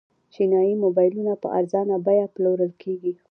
[0.33, 3.13] چینايي موبایلونه په ارزانه بیه پلورل کیږي.